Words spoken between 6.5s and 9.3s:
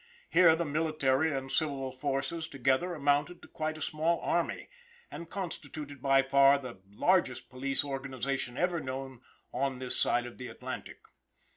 the largest police organization ever known